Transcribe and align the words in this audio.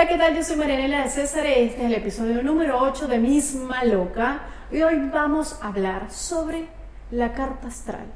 Hola, 0.00 0.08
¿qué 0.08 0.16
tal? 0.16 0.34
Yo 0.34 0.42
soy 0.42 0.56
Marianela 0.56 1.02
de 1.02 1.10
César. 1.10 1.44
Este 1.44 1.76
es 1.76 1.84
el 1.84 1.92
episodio 1.92 2.42
número 2.42 2.78
8 2.80 3.06
de 3.06 3.18
Misma 3.18 3.84
Loca. 3.84 4.40
Y 4.72 4.80
hoy 4.80 4.96
vamos 5.12 5.58
a 5.60 5.68
hablar 5.68 6.10
sobre 6.10 6.68
la 7.10 7.34
carta 7.34 7.68
astral. 7.68 8.06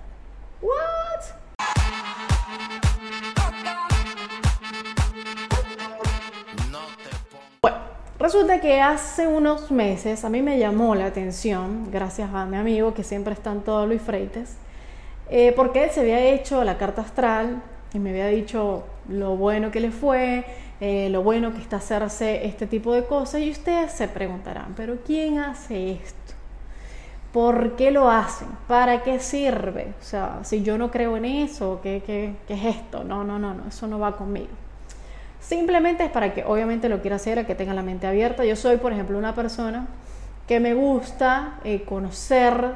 ¿What? 0.63 0.71
Bueno, 7.61 7.77
resulta 8.19 8.63
que 8.63 8.81
hace 8.81 9.27
unos 9.27 9.71
meses 9.71 10.25
a 10.25 10.31
mí 10.31 10.41
me 10.41 10.59
llamó 10.59 10.95
la 10.95 11.05
atención, 11.05 11.91
gracias 11.93 12.33
a 12.33 12.47
mi 12.47 12.57
amigo 12.57 12.95
que 12.95 13.05
siempre 13.05 13.35
está 13.35 13.53
en 13.53 13.61
todo 13.61 13.87
Luis 13.87 14.01
Freites, 14.01 14.57
eh, 15.29 15.53
porque 15.55 15.85
él 15.85 15.91
se 15.91 16.01
había 16.01 16.21
hecho 16.21 16.65
la 16.65 16.79
carta 16.79 17.03
astral 17.03 17.63
y 17.93 17.99
me 17.99 18.09
había 18.09 18.29
dicho 18.29 18.85
lo 19.07 19.37
bueno 19.37 19.71
que 19.71 19.81
le 19.81 19.91
fue, 19.91 20.47
eh, 20.81 21.09
lo 21.11 21.23
bueno 21.23 21.53
que 21.53 21.61
está 21.61 21.77
hacerse 21.77 22.47
este 22.47 22.67
tipo 22.67 22.93
de 22.93 23.05
cosas 23.05 23.41
y 23.41 23.51
ustedes 23.51 23.93
se 23.93 24.09
preguntarán, 24.09 24.75
pero 24.77 24.99
¿quién 25.05 25.39
hace 25.39 25.93
esto? 25.93 26.35
¿Por 27.33 27.77
qué 27.77 27.91
lo 27.91 28.11
hacen? 28.11 28.49
¿Para 28.69 29.03
qué 29.03 29.19
sirve? 29.19 29.93
O 30.01 30.05
sea, 30.05 30.41
si 30.43 30.63
yo 30.63 30.79
no 30.79 30.91
creo 30.91 31.17
en 31.17 31.25
eso, 31.25 31.81
¿qué, 31.83 32.03
qué, 32.07 32.35
qué 32.47 32.55
es 32.55 32.77
esto? 32.77 33.03
No, 33.03 33.25
no, 33.25 33.39
no, 33.39 33.55
no, 33.55 33.67
eso 33.69 33.87
no 33.87 33.99
va 33.99 34.17
conmigo. 34.17 34.53
Simplemente 35.41 36.05
es 36.05 36.11
para 36.11 36.33
que 36.33 36.45
obviamente 36.45 36.89
lo 36.89 37.01
quiera 37.01 37.17
hacer, 37.17 37.39
a 37.39 37.47
que 37.47 37.55
tenga 37.55 37.75
la 37.75 37.83
mente 37.83 38.07
abierta. 38.07 38.45
Yo 38.45 38.57
soy, 38.57 38.77
por 38.79 38.93
ejemplo, 38.93 39.19
una 39.19 39.35
persona 39.35 39.89
que 40.47 40.61
me 40.61 40.75
gusta 40.75 41.59
eh, 41.65 41.83
conocer 41.83 42.73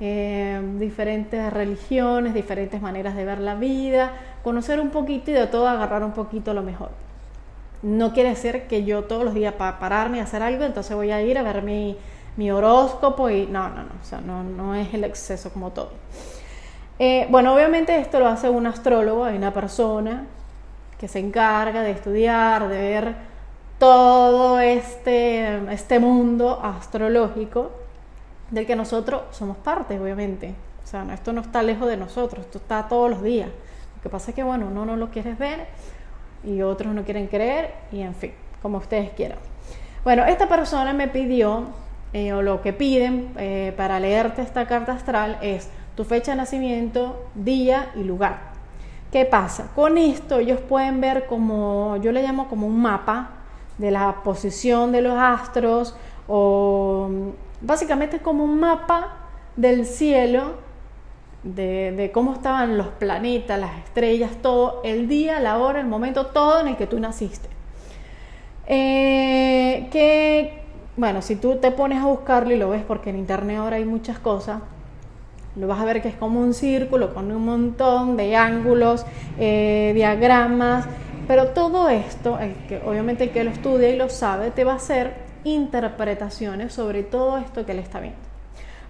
eh, 0.00 0.60
diferentes 0.78 1.52
religiones, 1.52 2.34
diferentes 2.34 2.82
maneras 2.82 3.16
de 3.16 3.24
ver 3.24 3.38
la 3.38 3.54
vida, 3.54 4.12
conocer 4.42 4.80
un 4.80 4.90
poquito 4.90 5.30
y 5.30 5.34
de 5.34 5.46
todo 5.46 5.68
agarrar 5.68 6.04
un 6.04 6.12
poquito 6.12 6.54
lo 6.54 6.62
mejor. 6.62 6.90
No 7.82 8.12
quiere 8.12 8.30
decir 8.30 8.62
que 8.68 8.84
yo 8.84 9.04
todos 9.04 9.24
los 9.24 9.34
días 9.34 9.54
para 9.54 9.78
pararme 9.78 10.18
y 10.18 10.20
hacer 10.20 10.42
algo, 10.42 10.64
entonces 10.64 10.94
voy 10.96 11.10
a 11.10 11.20
ir 11.22 11.36
a 11.36 11.42
ver 11.42 11.62
mi, 11.62 11.96
mi 12.36 12.50
horóscopo 12.50 13.28
y 13.28 13.46
no, 13.46 13.68
no, 13.68 13.82
no, 13.82 13.90
o 14.00 14.04
sea, 14.04 14.20
no, 14.20 14.42
no 14.42 14.74
es 14.74 14.94
el 14.94 15.04
exceso 15.04 15.52
como 15.52 15.70
todo. 15.70 15.90
Eh, 16.98 17.26
bueno, 17.30 17.54
obviamente 17.54 17.98
esto 17.98 18.20
lo 18.20 18.28
hace 18.28 18.48
un 18.48 18.66
astrólogo, 18.66 19.24
hay 19.24 19.36
una 19.36 19.52
persona 19.52 20.26
que 20.98 21.08
se 21.08 21.18
encarga 21.18 21.82
de 21.82 21.90
estudiar, 21.90 22.68
de 22.68 22.78
ver 22.78 23.14
todo 23.78 24.60
este, 24.60 25.72
este 25.72 25.98
mundo 25.98 26.60
astrológico 26.62 27.72
del 28.52 28.66
que 28.66 28.76
nosotros 28.76 29.22
somos 29.32 29.56
parte, 29.56 29.98
obviamente. 29.98 30.54
O 30.84 30.86
sea, 30.86 31.04
esto 31.12 31.32
no 31.32 31.40
está 31.40 31.62
lejos 31.62 31.88
de 31.88 31.96
nosotros, 31.96 32.44
esto 32.44 32.58
está 32.58 32.86
todos 32.86 33.10
los 33.10 33.22
días. 33.22 33.48
Lo 33.96 34.02
que 34.02 34.08
pasa 34.08 34.30
es 34.30 34.36
que, 34.36 34.44
bueno, 34.44 34.68
uno 34.70 34.86
no 34.86 34.96
lo 34.96 35.10
quiere 35.10 35.34
ver 35.34 35.66
y 36.44 36.62
otros 36.62 36.94
no 36.94 37.04
quieren 37.04 37.26
creer 37.26 37.74
y, 37.90 38.00
en 38.00 38.14
fin, 38.14 38.32
como 38.60 38.78
ustedes 38.78 39.10
quieran. 39.10 39.38
Bueno, 40.04 40.24
esta 40.24 40.48
persona 40.48 40.92
me 40.92 41.08
pidió, 41.08 41.66
eh, 42.12 42.32
o 42.32 42.42
lo 42.42 42.60
que 42.60 42.72
piden 42.72 43.32
eh, 43.38 43.72
para 43.76 44.00
leerte 44.00 44.42
esta 44.42 44.66
carta 44.66 44.92
astral 44.92 45.38
es 45.42 45.70
tu 45.96 46.04
fecha 46.04 46.32
de 46.32 46.38
nacimiento, 46.38 47.24
día 47.34 47.90
y 47.94 48.02
lugar. 48.02 48.52
¿Qué 49.12 49.24
pasa? 49.26 49.70
Con 49.74 49.98
esto 49.98 50.38
ellos 50.38 50.60
pueden 50.60 51.00
ver 51.00 51.26
como, 51.26 51.98
yo 51.98 52.12
le 52.12 52.22
llamo 52.22 52.48
como 52.48 52.66
un 52.66 52.80
mapa 52.80 53.30
de 53.78 53.90
la 53.90 54.22
posición 54.24 54.90
de 54.90 55.02
los 55.02 55.14
astros 55.18 55.94
o 56.26 57.10
básicamente 57.60 58.16
es 58.16 58.22
como 58.22 58.44
un 58.44 58.58
mapa 58.58 59.12
del 59.56 59.84
cielo, 59.84 60.54
de, 61.42 62.10
cómo 62.12 62.32
estaban 62.34 62.78
los 62.78 62.88
planetas, 62.88 63.58
las 63.58 63.78
estrellas, 63.78 64.30
todo, 64.42 64.80
el 64.84 65.08
día, 65.08 65.40
la 65.40 65.58
hora, 65.58 65.80
el 65.80 65.86
momento, 65.86 66.26
todo 66.26 66.60
en 66.60 66.68
el 66.68 66.76
que 66.76 66.86
tú 66.86 67.00
naciste. 67.00 67.48
Eh, 68.66 69.88
que, 69.90 70.62
bueno, 70.96 71.20
si 71.22 71.36
tú 71.36 71.56
te 71.56 71.70
pones 71.70 72.00
a 72.00 72.06
buscarlo 72.06 72.52
y 72.54 72.56
lo 72.56 72.70
ves 72.70 72.84
porque 72.86 73.10
en 73.10 73.16
internet 73.16 73.58
ahora 73.58 73.76
hay 73.76 73.84
muchas 73.84 74.18
cosas, 74.18 74.62
lo 75.56 75.66
vas 75.66 75.80
a 75.80 75.84
ver 75.84 76.00
que 76.00 76.08
es 76.08 76.14
como 76.14 76.40
un 76.40 76.54
círculo 76.54 77.12
con 77.12 77.30
un 77.30 77.44
montón 77.44 78.16
de 78.16 78.36
ángulos, 78.36 79.04
eh, 79.38 79.92
diagramas, 79.94 80.86
pero 81.26 81.48
todo 81.48 81.88
esto, 81.88 82.38
que, 82.68 82.80
obviamente 82.86 83.24
el 83.24 83.30
que 83.30 83.44
lo 83.44 83.50
estudia 83.50 83.90
y 83.90 83.96
lo 83.96 84.08
sabe, 84.08 84.50
te 84.50 84.64
va 84.64 84.72
a 84.72 84.76
hacer 84.76 85.14
interpretaciones 85.44 86.72
sobre 86.72 87.02
todo 87.02 87.38
esto 87.38 87.66
que 87.66 87.72
él 87.72 87.80
está 87.80 88.00
viendo. 88.00 88.18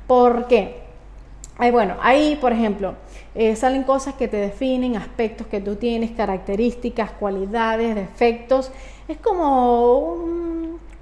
¿Por 0.07 0.47
qué? 0.47 0.92
Bueno, 1.59 1.97
ahí, 2.01 2.37
por 2.41 2.53
ejemplo, 2.53 2.95
eh, 3.35 3.55
salen 3.57 3.85
cosas 3.85 4.15
que 4.15 4.29
te 4.29 4.37
definen, 4.37 4.97
aspectos 4.97 5.47
que 5.47 5.61
tú 5.61 5.77
tienes, 5.77 6.11
características, 6.11 7.13
cualidades, 7.13 7.95
defectos. 7.95 8.71
Es 9.09 9.19
como 9.19 10.15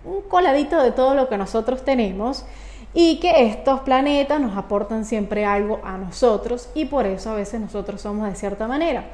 un 0.04 0.22
coladito 0.28 0.80
de 0.82 0.92
todo 0.92 1.14
lo 1.14 1.28
que 1.28 1.36
nosotros 1.36 1.84
tenemos 1.84 2.44
y 2.92 3.20
que 3.20 3.46
estos 3.46 3.80
planetas 3.80 4.40
nos 4.40 4.56
aportan 4.56 5.04
siempre 5.04 5.44
algo 5.44 5.80
a 5.84 5.96
nosotros 5.96 6.68
y 6.74 6.86
por 6.86 7.06
eso 7.06 7.30
a 7.30 7.34
veces 7.34 7.60
nosotros 7.60 8.00
somos 8.00 8.28
de 8.28 8.34
cierta 8.34 8.66
manera. 8.66 9.04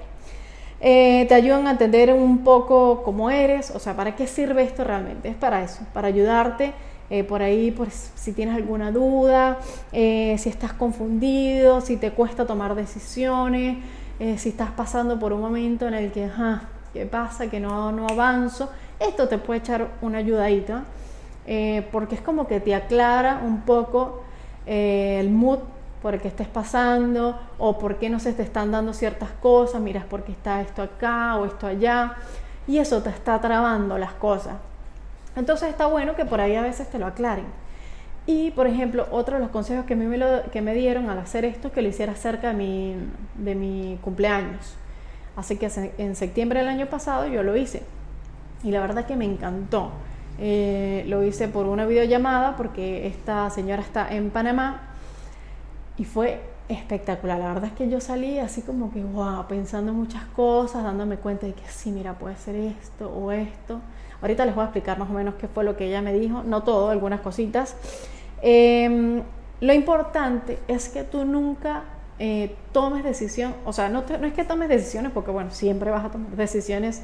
Eh, 0.80 1.24
te 1.28 1.34
ayudan 1.34 1.66
a 1.66 1.70
entender 1.72 2.12
un 2.12 2.44
poco 2.44 3.02
cómo 3.02 3.30
eres, 3.30 3.70
o 3.70 3.78
sea, 3.78 3.96
¿para 3.96 4.14
qué 4.14 4.26
sirve 4.26 4.62
esto 4.62 4.84
realmente? 4.84 5.28
Es 5.28 5.34
para 5.34 5.62
eso, 5.62 5.80
para 5.92 6.08
ayudarte 6.08 6.72
eh, 7.10 7.24
por 7.24 7.42
ahí, 7.42 7.70
pues, 7.70 8.12
si 8.14 8.32
tienes 8.32 8.56
alguna 8.56 8.90
duda, 8.90 9.58
eh, 9.92 10.36
si 10.38 10.48
estás 10.48 10.72
confundido, 10.72 11.80
si 11.80 11.96
te 11.96 12.10
cuesta 12.12 12.46
tomar 12.46 12.74
decisiones, 12.74 13.78
si 14.38 14.48
estás 14.48 14.70
pasando 14.70 15.18
por 15.18 15.34
un 15.34 15.42
momento 15.42 15.86
en 15.86 15.92
el 15.92 16.10
que, 16.10 16.30
¿qué 16.94 17.04
pasa? 17.04 17.50
Que 17.50 17.60
no, 17.60 17.92
no 17.92 18.06
avanzo. 18.08 18.70
Esto 18.98 19.28
te 19.28 19.36
puede 19.36 19.60
echar 19.60 19.88
una 20.00 20.18
ayudadita. 20.18 20.84
Eh, 21.46 21.86
porque 21.92 22.16
es 22.16 22.20
como 22.20 22.48
que 22.48 22.58
te 22.58 22.74
aclara 22.74 23.40
un 23.44 23.60
poco 23.60 24.22
eh, 24.66 25.18
el 25.20 25.30
mood 25.30 25.60
por 26.02 26.14
el 26.14 26.20
que 26.20 26.26
estés 26.28 26.48
pasando 26.48 27.38
o 27.58 27.78
por 27.78 27.98
qué 27.98 28.10
no 28.10 28.18
se 28.18 28.32
te 28.32 28.42
están 28.42 28.72
dando 28.72 28.92
ciertas 28.92 29.30
cosas, 29.40 29.80
miras 29.80 30.04
por 30.04 30.24
qué 30.24 30.32
está 30.32 30.60
esto 30.60 30.82
acá 30.82 31.36
o 31.36 31.46
esto 31.46 31.68
allá, 31.68 32.16
y 32.66 32.78
eso 32.78 33.00
te 33.00 33.10
está 33.10 33.40
trabando 33.40 33.96
las 33.96 34.12
cosas. 34.14 34.54
Entonces 35.36 35.68
está 35.68 35.86
bueno 35.86 36.16
que 36.16 36.24
por 36.24 36.40
ahí 36.40 36.56
a 36.56 36.62
veces 36.62 36.88
te 36.90 36.98
lo 36.98 37.06
aclaren. 37.06 37.46
Y, 38.26 38.50
por 38.50 38.66
ejemplo, 38.66 39.06
otro 39.12 39.36
de 39.36 39.42
los 39.42 39.50
consejos 39.50 39.84
que, 39.84 39.94
me, 39.94 40.18
que 40.50 40.60
me 40.60 40.74
dieron 40.74 41.08
al 41.10 41.18
hacer 41.18 41.44
esto, 41.44 41.70
que 41.70 41.80
lo 41.80 41.88
hiciera 41.88 42.16
cerca 42.16 42.48
de 42.48 42.54
mi, 42.54 42.96
de 43.36 43.54
mi 43.54 43.98
cumpleaños. 44.02 44.74
Así 45.36 45.56
que 45.56 45.70
en 45.98 46.16
septiembre 46.16 46.60
del 46.60 46.68
año 46.68 46.86
pasado 46.86 47.28
yo 47.28 47.42
lo 47.44 47.56
hice. 47.56 47.82
Y 48.64 48.72
la 48.72 48.80
verdad 48.80 49.06
que 49.06 49.14
me 49.14 49.26
encantó. 49.26 49.92
Eh, 50.38 51.04
lo 51.06 51.22
hice 51.22 51.48
por 51.48 51.66
una 51.66 51.86
videollamada 51.86 52.56
porque 52.56 53.06
esta 53.06 53.48
señora 53.50 53.80
está 53.80 54.12
en 54.12 54.30
Panamá 54.30 54.82
y 55.96 56.04
fue 56.04 56.40
espectacular. 56.68 57.38
La 57.38 57.48
verdad 57.48 57.70
es 57.70 57.72
que 57.72 57.88
yo 57.88 58.00
salí 58.00 58.38
así 58.38 58.62
como 58.62 58.92
que, 58.92 59.02
wow, 59.02 59.46
pensando 59.46 59.92
en 59.92 59.98
muchas 59.98 60.24
cosas, 60.26 60.82
dándome 60.82 61.16
cuenta 61.16 61.46
de 61.46 61.52
que 61.52 61.66
sí, 61.68 61.90
mira, 61.90 62.14
puede 62.14 62.36
ser 62.36 62.56
esto 62.56 63.10
o 63.10 63.32
esto. 63.32 63.80
Ahorita 64.20 64.44
les 64.44 64.54
voy 64.54 64.62
a 64.62 64.66
explicar 64.66 64.98
más 64.98 65.10
o 65.10 65.12
menos 65.12 65.34
qué 65.34 65.48
fue 65.48 65.64
lo 65.64 65.76
que 65.76 65.86
ella 65.86 66.02
me 66.02 66.12
dijo, 66.12 66.42
no 66.42 66.62
todo, 66.62 66.90
algunas 66.90 67.20
cositas. 67.20 67.76
Em, 68.42 69.22
lo 69.60 69.72
importante 69.72 70.58
es 70.68 70.88
que 70.88 71.04
tú 71.04 71.24
nunca 71.24 71.84
eh, 72.18 72.54
tomes 72.72 73.04
decisión, 73.04 73.54
o 73.64 73.72
sea, 73.72 73.88
no, 73.88 74.04
no 74.20 74.26
es 74.26 74.32
que 74.32 74.44
tomes 74.44 74.68
decisiones, 74.68 75.12
porque 75.12 75.30
bueno, 75.30 75.50
siempre 75.50 75.90
vas 75.90 76.04
a 76.04 76.10
tomar 76.10 76.30
decisiones 76.30 77.02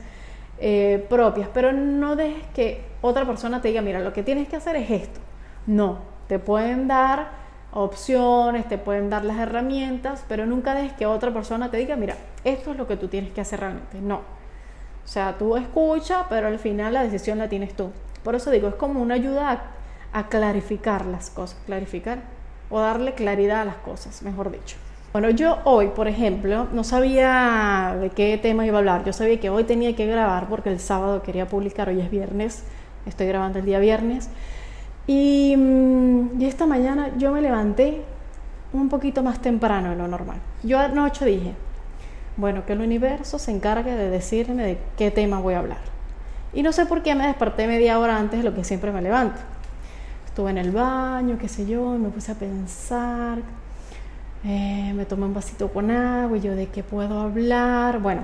eh, 0.59 1.05
propias, 1.09 1.49
pero 1.53 1.73
no 1.73 2.17
dejes 2.17 2.47
que 2.55 2.85
otra 3.01 3.27
persona 3.27 3.61
te 3.61 3.69
diga, 3.69 3.83
mira, 3.83 4.01
lo 4.01 4.13
que 4.13 4.23
tienes 4.23 4.49
que 4.49 4.57
hacer 4.57 4.77
es 4.77 4.91
esto. 4.91 5.21
No, 5.67 5.99
te 6.29 6.39
pueden 6.39 6.89
dar 6.89 7.42
opciones, 7.73 8.69
te 8.69 8.79
pueden 8.79 9.11
dar 9.11 9.25
las 9.25 9.39
herramientas, 9.39 10.25
pero 10.29 10.47
nunca 10.47 10.75
dejes 10.75 10.93
que 10.93 11.07
otra 11.07 11.33
persona 11.33 11.71
te 11.71 11.79
diga, 11.79 11.97
mira, 11.97 12.17
esto 12.45 12.73
es 12.73 12.77
lo 12.77 12.87
que 12.87 12.97
tú 12.97 13.09
tienes 13.09 13.33
que 13.33 13.41
hacer 13.41 13.61
realmente. 13.61 14.01
No. 14.01 14.17
O 14.17 15.09
sea, 15.09 15.37
tú 15.39 15.57
escucha, 15.57 16.27
pero 16.29 16.47
al 16.47 16.59
final 16.59 16.95
la 16.95 17.03
decisión 17.03 17.39
la 17.39 17.49
tienes 17.49 17.75
tú. 17.75 17.91
Por 18.23 18.35
eso 18.35 18.51
digo, 18.51 18.69
es 18.69 18.75
como 18.75 19.01
una 19.01 19.15
ayuda 19.15 19.65
a 20.13 20.29
clarificar 20.29 21.07
las 21.07 21.31
cosas, 21.31 21.59
clarificar 21.67 22.19
o 22.71 22.81
darle 22.81 23.15
claridad 23.15 23.63
a 23.63 23.65
las 23.65 23.77
cosas, 23.77 24.23
mejor 24.23 24.51
dicho. 24.53 24.77
Bueno, 25.13 25.29
yo 25.29 25.59
hoy, 25.65 25.89
por 25.89 26.09
ejemplo, 26.09 26.69
no 26.73 26.85
sabía 26.85 27.99
de 28.01 28.09
qué 28.09 28.39
tema 28.39 28.65
iba 28.65 28.77
a 28.77 28.79
hablar. 28.79 29.05
Yo 29.05 29.13
sabía 29.13 29.39
que 29.39 29.51
hoy 29.51 29.65
tenía 29.65 29.95
que 29.95 30.07
grabar 30.07 30.49
porque 30.49 30.71
el 30.71 30.81
sábado 30.81 31.23
quería 31.23 31.47
publicar, 31.47 31.91
hoy 31.91 32.01
es 32.01 32.11
viernes, 32.11 32.65
estoy 33.05 33.27
grabando 33.27 33.59
el 33.59 33.67
día 33.67 33.79
viernes. 33.79 34.31
Y, 35.07 35.55
mm, 35.57 36.41
y 36.41 36.47
esta 36.47 36.67
mañana 36.67 37.11
yo 37.19 37.33
me 37.33 37.41
levanté 37.41 38.03
un 38.73 38.89
poquito 38.89 39.23
más 39.23 39.41
temprano 39.41 39.91
de 39.91 39.97
lo 39.97 40.09
normal. 40.09 40.39
Yo 40.63 40.79
anoche 40.79 41.25
dije, 41.25 41.55
bueno, 42.37 42.65
que 42.65 42.73
el 42.73 42.81
universo 42.81 43.39
se 43.39 43.51
encargue 43.51 43.93
de 43.93 44.09
decirme 44.09 44.65
de 44.65 44.79
qué 44.97 45.11
tema 45.11 45.41
voy 45.41 45.55
a 45.55 45.59
hablar. 45.59 45.93
Y 46.55 46.63
no 46.63 46.73
sé 46.73 46.87
por 46.87 47.03
qué 47.03 47.15
me 47.15 47.27
desperté 47.27 47.67
media 47.67 47.99
hora 47.99 48.17
antes 48.19 48.43
de 48.43 48.45
lo 48.49 48.55
que 48.55 48.65
siempre 48.65 48.93
me 48.93 49.03
levanto. 49.03 49.41
Estuve 50.27 50.51
en 50.51 50.59
el 50.59 50.71
baño, 50.71 51.37
qué 51.39 51.49
sé 51.49 51.67
yo, 51.67 51.91
me 51.99 52.09
puse 52.09 52.33
a 52.33 52.35
pensar 52.35 53.39
eh, 54.45 54.93
me 54.97 55.05
tomé 55.05 55.27
un 55.27 55.35
vasito 55.35 55.69
con 55.69 55.91
agua 55.91 56.37
y 56.37 56.41
yo 56.41 56.55
de 56.57 56.67
qué 56.67 56.83
puedo 56.83 57.21
hablar. 57.21 58.01
Bueno, 58.01 58.23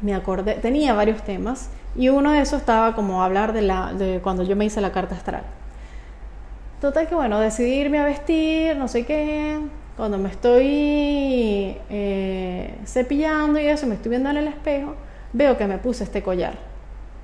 me 0.00 0.14
acordé, 0.14 0.54
tenía 0.54 0.94
varios 0.94 1.22
temas 1.22 1.70
Y 1.96 2.08
uno 2.08 2.32
de 2.32 2.40
esos 2.40 2.60
estaba 2.60 2.94
como 2.94 3.22
hablar 3.22 3.52
de, 3.52 3.62
la, 3.62 3.92
de 3.92 4.20
cuando 4.22 4.42
yo 4.42 4.56
me 4.56 4.64
hice 4.64 4.80
la 4.80 4.92
carta 4.92 5.14
astral. 5.14 5.42
Total 6.82 7.06
que 7.06 7.14
bueno, 7.14 7.38
decidí 7.38 7.74
irme 7.74 8.00
a 8.00 8.04
vestir, 8.04 8.76
no 8.76 8.88
sé 8.88 9.06
qué. 9.06 9.56
Cuando 9.96 10.18
me 10.18 10.28
estoy 10.28 11.76
eh, 11.88 12.74
cepillando 12.86 13.60
y 13.60 13.68
eso, 13.68 13.86
me 13.86 13.94
estoy 13.94 14.10
viendo 14.10 14.30
en 14.30 14.38
el 14.38 14.48
espejo, 14.48 14.96
veo 15.32 15.56
que 15.56 15.68
me 15.68 15.78
puse 15.78 16.02
este 16.02 16.24
collar. 16.24 16.54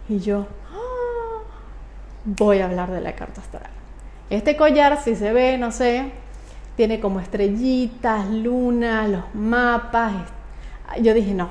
Y 0.09 0.21
yo, 0.21 0.47
¡ah! 0.73 1.43
voy 2.25 2.61
a 2.61 2.67
hablar 2.67 2.93
de 2.93 3.01
la 3.01 3.17
carta 3.17 3.41
astral. 3.41 3.69
Este 4.31 4.57
collar, 4.57 5.03
si 5.03 5.17
se 5.17 5.33
ve, 5.33 5.59
no 5.59 5.73
sé, 5.73 6.05
tiene 6.77 7.01
como 7.01 7.19
estrellitas, 7.19 8.29
lunas, 8.29 9.09
los 9.09 9.35
mapas. 9.35 10.13
Yo 11.01 11.13
dije, 11.15 11.35
no, 11.35 11.49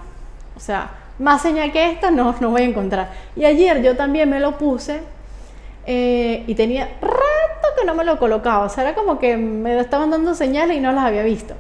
o 0.56 0.62
sea, 0.62 0.92
más 1.20 1.42
señal 1.42 1.74
que 1.74 1.92
esta 1.92 2.10
no, 2.10 2.34
no 2.40 2.52
voy 2.52 2.62
a 2.62 2.66
encontrar. 2.66 3.12
Y 3.36 3.44
ayer 3.44 3.84
yo 3.84 3.98
también 3.98 4.30
me 4.30 4.40
lo 4.40 4.58
puse 4.58 5.02
eh, 5.86 6.46
y 6.48 6.56
tenía 6.56 6.88
que 7.80 7.86
no 7.86 7.96
me 7.96 8.04
lo 8.04 8.20
colocaba. 8.20 8.66
O 8.66 8.70
sea, 8.70 8.84
era 8.84 8.96
como 8.96 9.20
que 9.20 9.38
me 9.38 9.80
estaban 9.80 10.10
dando 10.10 10.36
señales 10.36 10.78
y 10.78 10.80
no 10.80 10.92
las 10.92 11.06
había 11.06 11.24
visto. 11.24 11.56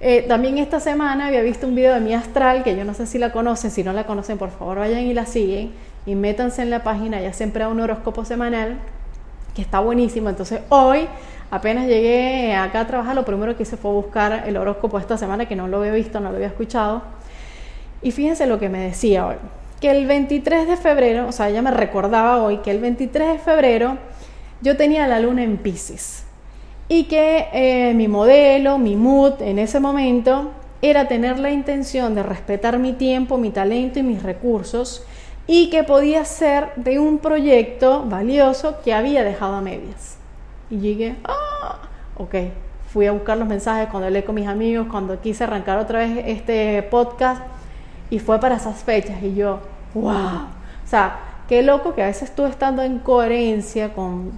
Eh, 0.00 0.24
también 0.26 0.56
esta 0.56 0.80
semana 0.80 1.26
había 1.26 1.42
visto 1.42 1.66
un 1.66 1.74
video 1.74 1.92
de 1.92 2.00
mi 2.00 2.14
astral, 2.14 2.62
que 2.62 2.74
yo 2.74 2.84
no 2.84 2.94
sé 2.94 3.06
si 3.06 3.18
la 3.18 3.32
conocen, 3.32 3.70
si 3.70 3.84
no 3.84 3.92
la 3.92 4.04
conocen, 4.04 4.38
por 4.38 4.50
favor 4.50 4.78
vayan 4.78 5.00
y 5.00 5.12
la 5.12 5.26
siguen 5.26 5.72
y 6.06 6.14
métanse 6.14 6.62
en 6.62 6.70
la 6.70 6.82
página, 6.82 7.20
ya 7.20 7.34
siempre 7.34 7.62
da 7.62 7.68
un 7.68 7.80
horóscopo 7.80 8.24
semanal, 8.24 8.78
que 9.54 9.60
está 9.60 9.80
buenísimo. 9.80 10.30
Entonces 10.30 10.60
hoy, 10.70 11.06
apenas 11.50 11.86
llegué 11.86 12.54
acá 12.54 12.80
a 12.80 12.86
trabajar, 12.86 13.14
lo 13.14 13.26
primero 13.26 13.56
que 13.56 13.64
hice 13.64 13.76
fue 13.76 13.90
buscar 13.90 14.44
el 14.46 14.56
horóscopo 14.56 14.98
esta 14.98 15.18
semana, 15.18 15.46
que 15.46 15.56
no 15.56 15.68
lo 15.68 15.78
había 15.78 15.92
visto, 15.92 16.18
no 16.20 16.30
lo 16.30 16.36
había 16.36 16.48
escuchado. 16.48 17.02
Y 18.00 18.12
fíjense 18.12 18.46
lo 18.46 18.58
que 18.58 18.70
me 18.70 18.78
decía 18.78 19.26
hoy, 19.26 19.36
que 19.82 19.90
el 19.90 20.06
23 20.06 20.66
de 20.66 20.76
febrero, 20.78 21.28
o 21.28 21.32
sea, 21.32 21.50
ella 21.50 21.60
me 21.60 21.70
recordaba 21.70 22.42
hoy 22.42 22.58
que 22.58 22.70
el 22.70 22.80
23 22.80 23.32
de 23.32 23.38
febrero 23.38 23.98
yo 24.62 24.76
tenía 24.76 25.06
la 25.06 25.20
luna 25.20 25.42
en 25.42 25.56
Pisces 25.58 26.24
y 26.88 27.04
que 27.04 27.48
eh, 27.52 27.94
mi 27.94 28.08
modelo, 28.08 28.78
mi 28.78 28.96
mood 28.96 29.40
en 29.42 29.58
ese 29.58 29.80
momento 29.80 30.50
era 30.82 31.08
tener 31.08 31.38
la 31.38 31.50
intención 31.50 32.14
de 32.14 32.22
respetar 32.22 32.78
mi 32.78 32.92
tiempo, 32.92 33.38
mi 33.38 33.50
talento 33.50 33.98
y 33.98 34.02
mis 34.02 34.22
recursos 34.22 35.04
y 35.46 35.70
que 35.70 35.84
podía 35.84 36.24
ser 36.24 36.72
de 36.76 36.98
un 36.98 37.18
proyecto 37.18 38.04
valioso 38.06 38.80
que 38.82 38.94
había 38.94 39.24
dejado 39.24 39.54
a 39.54 39.60
medias. 39.60 40.16
Y 40.70 40.78
llegué, 40.78 41.16
ah, 41.24 41.78
ok, 42.16 42.34
fui 42.92 43.06
a 43.06 43.12
buscar 43.12 43.36
los 43.38 43.48
mensajes 43.48 43.88
cuando 43.88 44.06
hablé 44.06 44.24
con 44.24 44.34
mis 44.34 44.46
amigos, 44.46 44.86
cuando 44.90 45.20
quise 45.20 45.44
arrancar 45.44 45.78
otra 45.78 46.00
vez 46.00 46.24
este 46.26 46.82
podcast 46.84 47.42
y 48.10 48.18
fue 48.18 48.40
para 48.40 48.56
esas 48.56 48.82
fechas 48.82 49.22
y 49.22 49.34
yo, 49.34 49.60
wow, 49.94 50.12
o 50.12 50.86
sea, 50.86 51.18
qué 51.48 51.62
loco 51.62 51.94
que 51.94 52.02
a 52.02 52.06
veces 52.06 52.34
tú 52.34 52.46
estando 52.46 52.82
en 52.82 52.98
coherencia 52.98 53.92
con, 53.92 54.32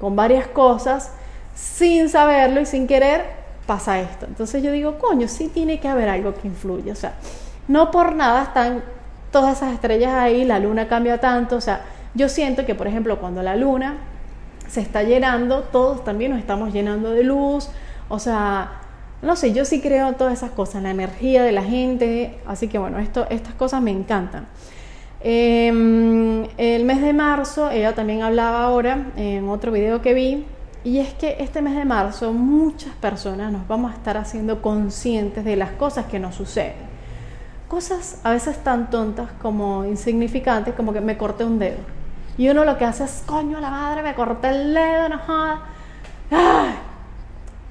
con 0.00 0.16
varias 0.16 0.46
cosas, 0.46 1.10
sin 1.54 2.08
saberlo 2.08 2.60
y 2.60 2.66
sin 2.66 2.86
querer, 2.86 3.24
pasa 3.66 4.00
esto. 4.00 4.26
Entonces 4.26 4.62
yo 4.62 4.72
digo, 4.72 4.98
coño, 4.98 5.28
sí 5.28 5.48
tiene 5.48 5.80
que 5.80 5.88
haber 5.88 6.08
algo 6.08 6.34
que 6.34 6.48
influya, 6.48 6.92
o 6.92 6.96
sea, 6.96 7.14
no 7.68 7.90
por 7.90 8.14
nada 8.14 8.44
están 8.44 8.82
todas 9.30 9.56
esas 9.56 9.72
estrellas 9.72 10.14
ahí, 10.14 10.44
la 10.44 10.58
luna 10.58 10.88
cambia 10.88 11.18
tanto, 11.18 11.56
o 11.56 11.60
sea, 11.60 11.82
yo 12.14 12.28
siento 12.28 12.64
que, 12.64 12.74
por 12.74 12.86
ejemplo, 12.86 13.18
cuando 13.18 13.42
la 13.42 13.56
luna 13.56 13.96
se 14.68 14.80
está 14.80 15.02
llenando, 15.02 15.60
todos 15.62 16.04
también 16.04 16.30
nos 16.30 16.40
estamos 16.40 16.72
llenando 16.72 17.10
de 17.10 17.24
luz, 17.24 17.68
o 18.08 18.18
sea, 18.18 18.80
no 19.22 19.36
sé, 19.36 19.52
yo 19.52 19.64
sí 19.64 19.80
creo 19.80 20.12
todas 20.14 20.34
esas 20.34 20.50
cosas, 20.50 20.82
la 20.82 20.90
energía 20.90 21.42
de 21.42 21.52
la 21.52 21.62
gente, 21.62 22.38
así 22.46 22.68
que 22.68 22.78
bueno, 22.78 22.98
esto, 22.98 23.26
estas 23.30 23.54
cosas 23.54 23.82
me 23.82 23.90
encantan. 23.90 24.46
Em, 25.28 26.46
el 26.56 26.84
mes 26.84 27.00
de 27.00 27.12
marzo, 27.12 27.68
ella 27.68 27.96
también 27.96 28.22
hablaba 28.22 28.62
ahora 28.62 29.06
en 29.16 29.48
otro 29.48 29.72
video 29.72 30.00
que 30.00 30.14
vi, 30.14 30.46
y 30.84 31.00
es 31.00 31.14
que 31.14 31.38
este 31.40 31.62
mes 31.62 31.74
de 31.74 31.84
marzo 31.84 32.32
muchas 32.32 32.94
personas 32.94 33.50
nos 33.50 33.66
vamos 33.66 33.90
a 33.90 33.96
estar 33.96 34.16
haciendo 34.16 34.62
conscientes 34.62 35.44
de 35.44 35.56
las 35.56 35.72
cosas 35.72 36.06
que 36.06 36.20
nos 36.20 36.36
suceden. 36.36 36.86
Cosas 37.66 38.20
a 38.22 38.30
veces 38.30 38.62
tan 38.62 38.88
tontas 38.88 39.32
como 39.42 39.84
insignificantes, 39.84 40.74
como 40.74 40.92
que 40.92 41.00
me 41.00 41.16
corté 41.18 41.44
un 41.44 41.58
dedo. 41.58 41.78
Y 42.38 42.48
uno 42.48 42.64
lo 42.64 42.78
que 42.78 42.84
hace 42.84 43.02
es, 43.02 43.24
coño, 43.26 43.58
la 43.58 43.70
madre, 43.70 44.04
me 44.04 44.14
corté 44.14 44.50
el 44.50 44.74
dedo, 44.74 45.08
no 45.08 45.18
joda. 45.18 45.62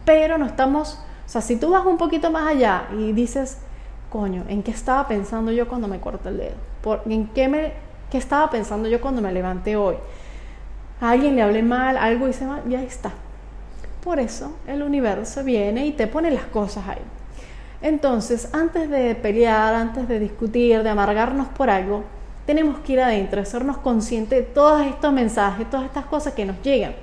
Pero 0.04 0.38
no 0.38 0.46
estamos 0.46 1.00
o 1.26 1.30
sea, 1.30 1.42
si 1.42 1.56
tú 1.56 1.72
vas 1.72 1.86
un 1.86 1.98
poquito 1.98 2.30
más 2.30 2.48
allá 2.48 2.88
y 2.98 3.12
dices, 3.12 3.58
coño, 4.12 4.44
¿en 4.48 4.62
qué 4.62 4.72
estaba 4.72 5.08
pensando 5.08 5.52
yo 5.52 5.68
cuando 5.68 5.88
me 5.88 6.00
corté 6.00 6.30
el 6.30 6.38
dedo? 6.38 6.75
¿Por, 6.86 7.02
¿En 7.08 7.30
qué, 7.30 7.48
me, 7.48 7.74
qué 8.12 8.20
estaba 8.20 8.48
pensando 8.52 8.88
yo 8.88 9.02
cuando 9.02 9.20
me 9.20 9.34
levanté 9.34 9.76
hoy? 9.76 9.96
A 11.02 11.10
alguien 11.10 11.36
le 11.36 11.42
hablé 11.42 11.64
mal, 11.64 11.98
algo 11.98 12.30
hice 12.30 12.46
mal, 12.46 12.62
ya 12.70 12.84
está. 12.84 13.12
Por 14.04 14.20
eso 14.20 14.56
el 14.68 14.84
universo 14.84 15.44
viene 15.44 15.88
y 15.88 15.94
te 15.94 16.06
pone 16.06 16.30
las 16.30 16.44
cosas 16.44 16.88
ahí. 16.88 17.02
Entonces, 17.82 18.54
antes 18.54 18.88
de 18.88 19.16
pelear, 19.16 19.74
antes 19.74 20.08
de 20.08 20.20
discutir, 20.20 20.84
de 20.84 20.90
amargarnos 20.90 21.48
por 21.48 21.72
algo, 21.72 22.04
tenemos 22.46 22.78
que 22.82 22.94
ir 22.94 23.02
adentro, 23.02 23.42
hacernos 23.42 23.78
conscientes 23.78 24.38
de 24.38 24.46
todos 24.46 24.86
estos 24.86 25.12
mensajes, 25.12 25.68
todas 25.68 25.88
estas 25.88 26.06
cosas 26.06 26.34
que 26.34 26.46
nos 26.46 26.62
llegan. 26.62 26.94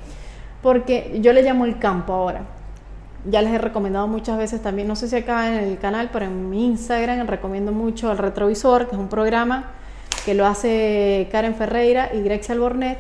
Porque 0.63 1.19
yo 1.21 1.33
le 1.33 1.43
llamo 1.43 1.65
el 1.65 1.81
campo 1.81 2.13
ahora 2.13 2.43
ya 3.25 3.43
les 3.43 3.53
he 3.53 3.59
recomendado 3.59 4.07
muchas 4.09 4.39
veces 4.39 4.63
también, 4.63 4.89
no 4.89 4.97
sé 4.97 5.09
si 5.09 5.17
acá 5.17 5.49
en 5.49 5.65
el 5.65 5.79
canal, 5.79 6.11
pero 6.13 6.25
en 6.25 6.51
mi 6.51 6.67
Instagram 6.67 7.27
recomiendo 7.27 7.73
mucho 7.73 8.11
el 8.11 8.19
retrovisor, 8.19 8.89
que 8.89 8.97
es 8.97 9.01
un 9.01 9.09
programa 9.09 9.71
que 10.25 10.35
lo 10.35 10.47
hace 10.47 11.29
Karen 11.31 11.55
Ferreira 11.55 12.11
y 12.15 12.23
Greg 12.23 12.45
Salbornet, 12.45 12.99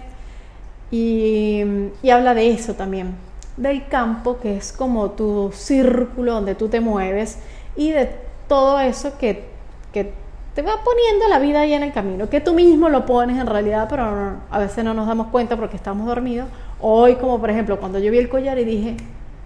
y, 0.90 1.62
y 2.02 2.10
habla 2.10 2.34
de 2.34 2.50
eso 2.50 2.74
también, 2.74 3.14
del 3.56 3.86
campo, 3.88 4.38
que 4.38 4.56
es 4.56 4.72
como 4.72 5.12
tu 5.12 5.50
círculo 5.52 6.34
donde 6.34 6.54
tú 6.54 6.68
te 6.68 6.80
mueves, 6.80 7.38
y 7.76 7.90
de 7.90 8.10
todo 8.48 8.78
eso 8.80 9.16
que, 9.18 9.44
que 9.92 10.12
te 10.54 10.62
va 10.62 10.72
poniendo 10.84 11.28
la 11.28 11.38
vida 11.38 11.60
ahí 11.60 11.72
en 11.72 11.82
el 11.82 11.92
camino, 11.92 12.28
que 12.28 12.40
tú 12.40 12.52
mismo 12.52 12.88
lo 12.88 13.06
pones 13.06 13.40
en 13.40 13.46
realidad, 13.46 13.86
pero 13.88 14.36
a 14.50 14.58
veces 14.58 14.84
no 14.84 14.92
nos 14.92 15.06
damos 15.06 15.28
cuenta 15.28 15.56
porque 15.56 15.76
estamos 15.76 16.06
dormidos. 16.06 16.48
Hoy, 16.80 17.14
como 17.14 17.40
por 17.40 17.48
ejemplo, 17.48 17.80
cuando 17.80 17.98
yo 17.98 18.10
vi 18.10 18.18
el 18.18 18.28
collar 18.28 18.58
y 18.58 18.64
dije, 18.64 18.96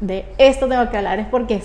de 0.01 0.27
esto 0.39 0.69
tengo 0.69 0.89
que 0.91 0.97
hablar, 0.97 1.19
es 1.19 1.27
porque 1.27 1.63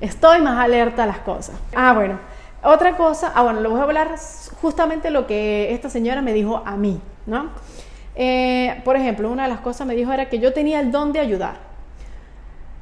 estoy 0.00 0.40
más 0.40 0.58
alerta 0.58 1.04
a 1.04 1.06
las 1.06 1.18
cosas. 1.18 1.56
Ah, 1.74 1.92
bueno, 1.92 2.18
otra 2.62 2.96
cosa, 2.96 3.32
ah, 3.34 3.42
bueno, 3.42 3.60
le 3.60 3.68
voy 3.68 3.80
a 3.80 3.84
hablar 3.84 4.14
justamente 4.60 5.10
lo 5.10 5.26
que 5.26 5.72
esta 5.72 5.88
señora 5.88 6.22
me 6.22 6.32
dijo 6.32 6.62
a 6.64 6.76
mí, 6.76 7.00
¿no? 7.26 7.50
Eh, 8.14 8.80
por 8.84 8.96
ejemplo, 8.96 9.30
una 9.30 9.44
de 9.44 9.48
las 9.48 9.60
cosas 9.60 9.86
me 9.86 9.94
dijo 9.94 10.12
era 10.12 10.28
que 10.28 10.38
yo 10.38 10.52
tenía 10.52 10.80
el 10.80 10.92
don 10.92 11.12
de 11.12 11.20
ayudar. 11.20 11.56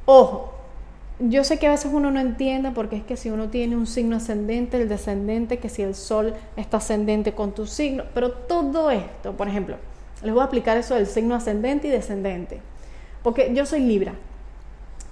Ojo, 0.05 0.53
yo 1.19 1.43
sé 1.43 1.59
que 1.59 1.67
a 1.67 1.71
veces 1.71 1.91
uno 1.93 2.11
no 2.11 2.19
entiende 2.19 2.71
porque 2.71 2.97
es 2.97 3.03
que 3.03 3.15
si 3.15 3.29
uno 3.29 3.49
tiene 3.49 3.75
un 3.75 3.87
signo 3.87 4.17
ascendente, 4.17 4.81
el 4.81 4.89
descendente, 4.89 5.59
que 5.59 5.69
si 5.69 5.83
el 5.83 5.95
sol 5.95 6.33
está 6.57 6.77
ascendente 6.77 7.33
con 7.33 7.51
tu 7.51 7.67
signo, 7.67 8.03
pero 8.13 8.31
todo 8.31 8.91
esto, 8.91 9.33
por 9.33 9.47
ejemplo, 9.47 9.77
les 10.23 10.33
voy 10.33 10.41
a 10.41 10.45
aplicar 10.45 10.77
eso 10.77 10.95
del 10.95 11.07
signo 11.07 11.35
ascendente 11.35 11.87
y 11.87 11.91
descendente, 11.91 12.61
porque 13.23 13.51
yo 13.53 13.65
soy 13.65 13.81
Libra, 13.81 14.13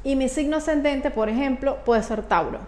y 0.04 0.16
mi 0.16 0.30
signo 0.30 0.58
ascendente, 0.58 1.12
por 1.12 1.30
ejemplo, 1.30 1.78
puede 1.86 2.04
ser 2.04 2.24
Tauro. 2.24 2.60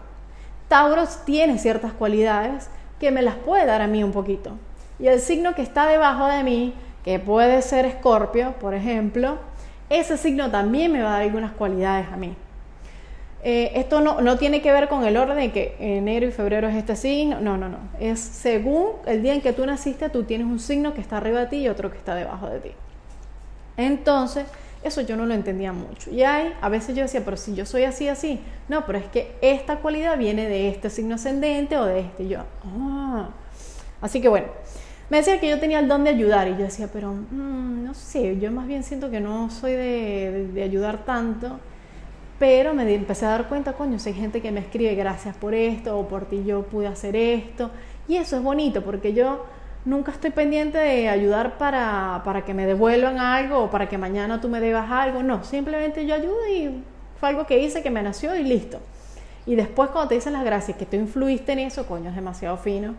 Tauro 0.67 1.03
tiene 1.25 1.57
ciertas 1.57 1.93
cualidades 1.93 2.69
que 2.99 3.11
me 3.11 3.21
las 3.21 3.35
puede 3.35 3.65
dar 3.65 3.81
a 3.81 3.87
mí 3.87 4.03
un 4.03 4.11
poquito. 4.11 4.57
Y 4.99 5.07
el 5.07 5.19
signo 5.19 5.55
que 5.55 5.61
está 5.61 5.87
debajo 5.87 6.27
de 6.27 6.43
mí, 6.43 6.73
que 7.03 7.19
puede 7.19 7.61
ser 7.61 7.85
Escorpio, 7.85 8.53
por 8.59 8.73
ejemplo, 8.73 9.39
ese 9.89 10.17
signo 10.17 10.51
también 10.51 10.91
me 10.91 11.01
va 11.01 11.09
a 11.09 11.13
dar 11.13 11.21
algunas 11.23 11.51
cualidades 11.51 12.07
a 12.11 12.17
mí. 12.17 12.35
Eh, 13.43 13.71
esto 13.75 14.01
no, 14.01 14.21
no, 14.21 14.37
tiene 14.37 14.61
que 14.61 14.71
ver 14.71 14.87
con 14.87 15.03
el 15.03 15.17
orden 15.17 15.37
de 15.37 15.51
que 15.51 15.75
enero 15.79 16.27
y 16.27 16.31
febrero 16.31 16.67
es 16.67 16.75
este 16.75 16.95
signo, 16.95 17.41
no, 17.41 17.57
no, 17.57 17.69
no. 17.69 17.79
Es 17.99 18.19
según 18.19 18.89
el 19.07 19.23
día 19.23 19.33
en 19.33 19.41
que 19.41 19.51
tú 19.51 19.65
naciste, 19.65 20.09
tú 20.09 20.23
tienes 20.23 20.45
un 20.45 20.59
signo 20.59 20.93
que 20.93 21.01
está 21.01 21.17
arriba 21.17 21.39
de 21.39 21.47
ti 21.47 21.57
y 21.57 21.67
otro 21.67 21.89
que 21.89 21.97
está 21.97 22.13
debajo 22.13 22.47
de 22.47 22.59
ti. 22.59 22.71
Entonces, 23.77 24.45
eso 24.83 25.01
yo 25.01 25.15
no 25.15 25.25
lo 25.25 25.33
entendía 25.33 25.73
mucho. 25.73 26.09
Y 26.09 26.23
hay, 26.23 26.53
a 26.59 26.69
veces 26.69 26.95
yo 26.95 27.03
decía, 27.03 27.21
pero 27.23 27.37
si 27.37 27.53
yo 27.53 27.65
soy 27.65 27.83
así, 27.83 28.07
así. 28.07 28.39
No, 28.67 28.85
pero 28.85 28.97
es 28.97 29.05
que 29.05 29.35
esta 29.41 29.77
cualidad 29.77 30.17
viene 30.17 30.47
de 30.47 30.69
este 30.69 30.89
signo 30.89 31.15
ascendente 31.15 31.77
o 31.77 31.85
de 31.85 31.99
este. 32.01 32.27
Yo, 32.27 32.39
ah. 32.65 33.29
Así 34.01 34.21
que 34.21 34.27
bueno, 34.27 34.47
me 35.11 35.17
decía 35.17 35.39
que 35.39 35.49
yo 35.49 35.59
tenía 35.59 35.79
el 35.79 35.87
don 35.87 36.03
de 36.03 36.09
ayudar. 36.09 36.47
Y 36.47 36.51
yo 36.51 36.63
decía, 36.63 36.89
pero 36.91 37.13
mm, 37.13 37.83
no 37.83 37.93
sé, 37.93 38.39
yo 38.39 38.51
más 38.51 38.67
bien 38.67 38.83
siento 38.83 39.11
que 39.11 39.19
no 39.19 39.51
soy 39.51 39.73
de, 39.73 40.49
de, 40.53 40.63
ayudar 40.63 41.05
tanto. 41.05 41.59
Pero 42.39 42.73
me 42.73 42.91
empecé 42.95 43.27
a 43.27 43.29
dar 43.29 43.47
cuenta, 43.47 43.73
coño, 43.73 43.99
si 43.99 44.09
hay 44.09 44.15
gente 44.15 44.41
que 44.41 44.51
me 44.51 44.61
escribe 44.61 44.95
gracias 44.95 45.35
por 45.35 45.53
esto 45.53 45.99
o 45.99 46.07
por 46.07 46.25
ti 46.25 46.43
yo 46.43 46.63
pude 46.63 46.87
hacer 46.87 47.15
esto. 47.15 47.69
Y 48.07 48.15
eso 48.17 48.35
es 48.35 48.41
bonito 48.41 48.83
porque 48.83 49.13
yo 49.13 49.45
nunca 49.85 50.11
estoy 50.11 50.31
pendiente 50.31 50.77
de 50.77 51.09
ayudar 51.09 51.57
para, 51.57 52.21
para, 52.23 52.45
que 52.45 52.53
me 52.53 52.65
devuelvan 52.65 53.19
algo 53.19 53.63
o 53.63 53.69
para 53.69 53.89
que 53.89 53.97
mañana 53.97 54.41
tú 54.41 54.49
me 54.49 54.59
debas 54.59 54.89
algo. 54.91 55.23
No, 55.23 55.43
simplemente 55.43 56.05
yo 56.05 56.15
ayudo 56.15 56.47
y 56.47 56.83
fue 57.19 57.29
algo 57.29 57.45
que 57.45 57.59
hice, 57.59 57.81
que 57.81 57.89
me 57.89 58.01
nació 58.01 58.35
y 58.35 58.43
listo. 58.43 58.79
Y 59.45 59.55
después 59.55 59.89
cuando 59.89 60.09
te 60.09 60.15
dicen 60.15 60.33
las 60.33 60.43
gracias, 60.43 60.77
que 60.77 60.85
tú 60.85 60.95
influiste 60.95 61.51
en 61.53 61.59
eso, 61.59 61.85
coño, 61.87 62.09
es 62.09 62.15
demasiado 62.15 62.57
fino. 62.57 62.93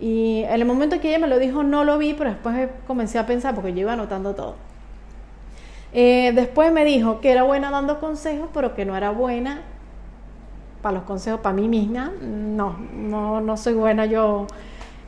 Y 0.00 0.42
en 0.44 0.52
el 0.52 0.64
momento 0.64 1.00
que 1.00 1.08
ella 1.08 1.18
me 1.18 1.28
lo 1.28 1.38
dijo 1.38 1.62
no 1.62 1.84
lo 1.84 1.96
vi, 1.98 2.14
pero 2.14 2.30
después 2.30 2.68
comencé 2.86 3.18
a 3.18 3.26
pensar 3.26 3.54
porque 3.54 3.72
yo 3.72 3.80
iba 3.80 3.92
anotando 3.92 4.34
todo. 4.34 4.56
Eh, 5.92 6.32
después 6.34 6.72
me 6.72 6.84
dijo 6.84 7.20
que 7.20 7.30
era 7.30 7.44
buena 7.44 7.70
dando 7.70 8.00
consejos, 8.00 8.50
pero 8.52 8.74
que 8.74 8.84
no 8.84 8.96
era 8.96 9.10
buena 9.10 9.62
para 10.82 10.98
los 10.98 11.04
consejos 11.04 11.40
para 11.40 11.54
mí 11.54 11.68
misma. 11.68 12.12
No, 12.20 12.76
no, 12.92 13.40
no 13.40 13.56
soy 13.56 13.74
buena 13.74 14.04
yo. 14.06 14.46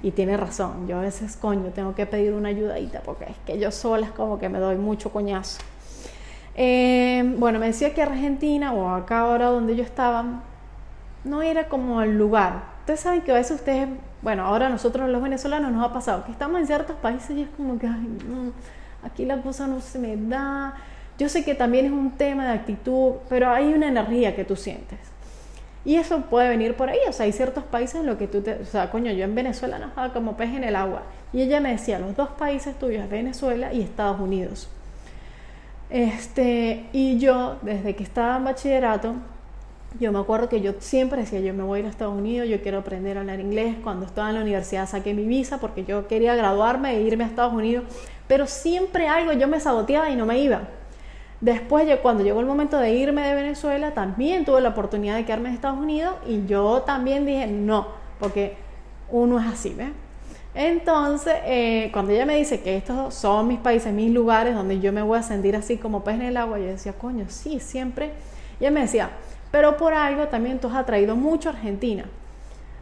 Y 0.03 0.13
tiene 0.13 0.37
razón, 0.37 0.87
yo 0.87 0.99
a 0.99 1.03
veces, 1.03 1.37
coño, 1.37 1.71
tengo 1.75 1.95
que 1.95 2.07
pedir 2.07 2.33
una 2.33 2.51
ayudadita 2.51 3.01
porque 3.01 3.25
es 3.25 3.37
que 3.45 3.59
yo 3.59 3.73
sola 3.73 4.07
es 4.07 4.13
como 4.13 4.39
que 4.39 4.49
me 4.49 4.59
doy 4.61 4.77
mucho 4.77 5.11
coñazo. 5.11 5.61
Eh, 6.55 7.35
bueno, 7.37 7.59
me 7.59 7.67
decía 7.67 7.95
que 7.95 8.03
Argentina 8.03 8.73
o 8.73 8.89
acá 8.91 9.21
ahora 9.21 9.47
donde 9.47 9.77
yo 9.77 9.83
estaba 9.85 10.43
no 11.25 11.43
era 11.43 11.69
como 11.69 12.03
el 12.03 12.17
lugar. 12.17 12.63
Ustedes 12.81 13.01
saben 13.01 13.23
que 13.23 13.33
a 13.33 13.35
veces 13.35 13.57
ustedes, 13.57 13.89
bueno, 14.23 14.45
ahora 14.45 14.69
nosotros 14.69 15.09
los 15.09 15.23
venezolanos 15.23 15.73
nos 15.73 15.85
ha 15.85 15.93
pasado 15.93 16.25
que 16.25 16.33
estamos 16.33 16.61
en 16.61 16.67
ciertos 16.67 16.97
países 16.97 17.31
y 17.37 17.43
es 17.43 17.49
como 17.57 17.79
que, 17.79 17.89
aquí 19.03 19.25
la 19.25 19.43
cosa 19.43 19.67
no 19.67 19.81
se 19.81 19.99
me 19.99 20.17
da. 20.17 20.75
Yo 21.19 21.29
sé 21.29 21.45
que 21.45 21.55
también 21.55 21.87
es 21.87 21.93
un 21.93 22.13
tema 22.13 22.47
de 22.47 22.53
actitud, 22.53 23.15
pero 23.29 23.51
hay 23.51 23.73
una 23.73 23.89
energía 23.89 24.35
que 24.35 24.45
tú 24.45 24.57
sientes. 24.57 24.99
Y 25.89 25.97
eso 25.97 26.21
puede 26.21 26.51
venir 26.51 26.75
por 26.75 26.91
ahí, 26.91 26.99
o 27.09 27.15
sea, 27.15 27.25
hay 27.25 27.33
ciertos 27.33 27.65
países 27.65 27.95
en 27.95 28.05
los 28.05 28.19
que 28.19 28.27
tú 28.27 28.43
te, 28.43 28.57
o 28.57 28.65
sea, 28.67 28.91
coño, 28.91 29.11
yo 29.11 29.25
en 29.25 29.35
Venezuela 29.35 29.79
no 29.79 29.87
estaba 29.87 30.13
como 30.13 30.37
pez 30.37 30.55
en 30.55 30.63
el 30.63 30.77
agua. 30.77 31.05
Y 31.33 31.41
ella 31.41 31.61
me 31.61 31.71
decía, 31.71 31.99
los 31.99 32.15
dos 32.15 32.29
países 32.29 32.79
tuyos, 32.79 33.09
Venezuela 33.09 33.73
y 33.73 33.81
Estados 33.81 34.21
Unidos. 34.21 34.69
Este, 35.89 36.85
y 36.93 37.19
yo, 37.19 37.57
desde 37.63 37.97
que 37.97 38.03
estaba 38.03 38.37
en 38.37 38.45
bachillerato, 38.45 39.15
yo 39.99 40.13
me 40.13 40.19
acuerdo 40.19 40.51
que 40.51 40.61
yo 40.61 40.75
siempre 40.79 41.23
decía, 41.23 41.41
yo 41.41 41.55
me 41.55 41.63
voy 41.63 41.79
a 41.79 41.81
ir 41.81 41.87
a 41.87 41.89
Estados 41.89 42.19
Unidos, 42.19 42.51
yo 42.51 42.61
quiero 42.61 42.81
aprender 42.81 43.17
a 43.17 43.21
hablar 43.21 43.41
inglés. 43.41 43.77
Cuando 43.83 44.05
estaba 44.05 44.29
en 44.29 44.35
la 44.35 44.43
universidad 44.43 44.87
saqué 44.87 45.15
mi 45.15 45.25
visa 45.25 45.57
porque 45.57 45.87
yo 45.87 46.07
quería 46.07 46.35
graduarme 46.35 46.97
e 46.97 47.01
irme 47.01 47.25
a 47.25 47.29
Estados 47.29 47.55
Unidos, 47.55 47.85
pero 48.27 48.47
siempre 48.47 49.09
algo 49.09 49.33
yo 49.33 49.49
me 49.49 49.59
saboteaba 49.59 50.11
y 50.11 50.17
no 50.17 50.27
me 50.27 50.39
iba. 50.39 50.69
Después, 51.41 51.89
cuando 52.03 52.25
llegó 52.25 52.41
el 52.41 52.47
momento 52.47 52.79
de 52.79 52.93
irme 52.93 53.23
de 53.23 53.35
Venezuela, 53.35 53.95
también 53.95 54.45
tuve 54.45 54.61
la 54.61 54.71
oportunidad 54.71 55.17
de 55.17 55.25
quedarme 55.25 55.51
en 55.51 55.55
Estados 55.55 55.79
Unidos 55.79 56.17
y 56.27 56.47
yo 56.47 56.83
también 56.83 57.25
dije 57.25 57.47
no, 57.47 57.89
porque 58.19 58.57
uno 59.11 59.39
es 59.39 59.47
así, 59.47 59.73
¿ves? 59.75 59.91
Entonces, 60.55 61.35
eh, 61.45 61.91
cuando 61.93 62.11
ella 62.11 62.27
me 62.27 62.35
dice 62.35 62.61
que 62.61 62.77
estos 62.77 63.15
son 63.15 63.47
mis 63.47 63.61
países, 63.61 63.93
mis 63.93 64.13
lugares 64.13 64.57
donde 64.57 64.81
yo 64.81 64.93
me 64.93 65.03
voy 65.03 65.19
a 65.19 65.23
sentir 65.23 65.55
así 65.55 65.77
como 65.77 66.03
pez 66.03 66.17
en 66.17 66.23
el 66.23 66.37
agua, 66.37 66.59
yo 66.59 66.67
decía, 66.67 66.95
coño, 66.95 67.27
sí, 67.29 67.61
siempre. 67.61 68.11
Y 68.59 68.65
ella 68.65 68.73
me 68.73 68.81
decía, 68.81 69.11
pero 69.53 69.77
por 69.77 69.95
algo 69.95 70.27
también 70.27 70.59
tú 70.59 70.67
has 70.67 70.75
atraído 70.75 71.15
mucho 71.15 71.49
a 71.49 71.53
Argentina. 71.53 72.07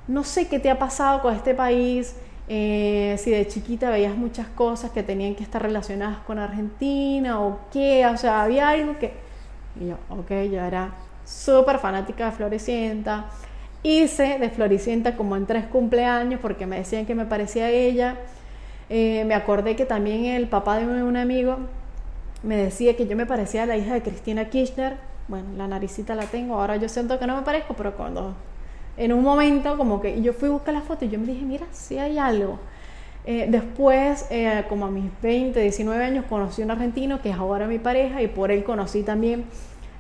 No 0.09 0.25
sé 0.25 0.49
qué 0.49 0.59
te 0.59 0.71
ha 0.71 0.79
pasado 0.79 1.21
con 1.21 1.35
este 1.35 1.55
país, 1.55 2.17
eh, 2.49 3.17
si 3.19 3.31
de 3.31 3.47
chiquita 3.49 3.91
veías 3.91 4.17
muchas 4.17 4.47
cosas 4.49 4.91
que 4.93 5.03
tenían 5.03 5.35
que 5.35 5.43
estar 5.43 5.61
relacionadas 5.61 6.19
con 6.19 6.39
Argentina 6.39 7.41
o 7.41 7.61
qué, 7.73 8.07
o 8.07 8.17
sea, 8.17 8.43
había 8.43 8.69
algo 8.69 8.99
que... 8.99 9.13
Y 9.81 9.89
yo, 9.89 9.97
ok, 10.09 10.31
yo 10.51 10.61
era 10.61 10.93
súper 11.25 11.79
fanática 11.79 12.27
de 12.27 12.33
Floricienta. 12.33 13.27
Hice 13.83 14.39
de 14.39 14.49
Floricienta 14.51 15.17
como 15.17 15.37
en 15.37 15.47
tres 15.47 15.67
cumpleaños 15.67 16.41
porque 16.41 16.67
me 16.67 16.79
decían 16.79 17.05
que 17.05 17.15
me 17.15 17.27
parecía 17.27 17.67
a 17.67 17.71
ella. 17.71 18.17
Eh, 18.89 19.25
me 19.27 19.35
acordé 19.35 19.77
que 19.77 19.85
también 19.85 20.25
el 20.27 20.49
papá 20.49 20.79
de 20.79 20.87
un 20.87 21.17
amigo 21.17 21.59
me 22.43 22.57
decía 22.57 22.97
que 22.97 23.07
yo 23.07 23.17
me 23.17 23.27
parecía 23.27 23.65
a 23.65 23.67
la 23.67 23.77
hija 23.77 23.95
de 23.95 24.03
Cristina 24.03 24.49
Kirchner. 24.49 24.97
Bueno, 25.29 25.49
la 25.57 25.67
naricita 25.67 26.15
la 26.15 26.27
tengo, 26.27 26.55
ahora 26.61 26.77
yo 26.77 26.89
siento 26.89 27.19
que 27.19 27.27
no 27.27 27.37
me 27.37 27.43
parezco, 27.43 27.75
pero 27.75 27.97
cuando 27.97 28.35
en 28.97 29.13
un 29.13 29.23
momento 29.23 29.77
como 29.77 30.01
que 30.01 30.21
yo 30.23 30.33
fui 30.33 30.49
a 30.49 30.53
buscar 30.53 30.75
la 30.75 30.81
foto 30.81 31.05
y 31.05 31.09
yo 31.09 31.19
me 31.19 31.27
dije, 31.27 31.45
mira, 31.45 31.67
si 31.73 31.99
hay 31.99 32.19
algo. 32.19 32.59
Eh, 33.25 33.47
después, 33.49 34.27
eh, 34.31 34.65
como 34.69 34.87
a 34.87 34.91
mis 34.91 35.11
20, 35.21 35.61
19 35.61 36.05
años, 36.05 36.25
conocí 36.29 36.63
a 36.63 36.65
un 36.65 36.71
argentino 36.71 37.21
que 37.21 37.31
es 37.31 37.37
ahora 37.37 37.67
mi 37.67 37.79
pareja 37.79 38.23
y 38.23 38.29
por 38.29 38.51
él 38.53 38.63
conocí 38.63 39.03
también 39.03 39.45